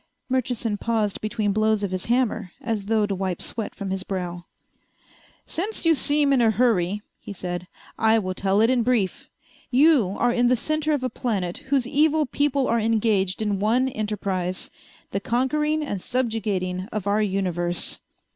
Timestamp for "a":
6.41-6.49, 11.03-11.09